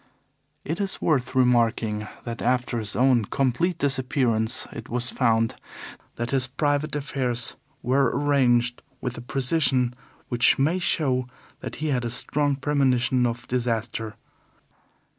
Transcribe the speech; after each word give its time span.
It 0.65 0.81
is 0.81 0.99
worth 0.99 1.35
remarking 1.35 2.07
that 2.23 2.41
after 2.41 2.79
his 2.79 2.95
own 2.95 3.25
complete 3.25 3.77
disappearance 3.77 4.65
it 4.73 4.89
was 4.89 5.11
found 5.11 5.53
that 6.15 6.31
his 6.31 6.47
private 6.47 6.95
affairs 6.95 7.55
were 7.83 8.09
arranged 8.11 8.81
with 8.99 9.15
a 9.19 9.21
precision 9.21 9.93
which 10.27 10.57
may 10.57 10.79
show 10.79 11.27
that 11.59 11.75
he 11.75 11.89
had 11.89 12.03
a 12.03 12.09
strong 12.09 12.55
premonition 12.55 13.27
of 13.27 13.47
disaster. 13.47 14.15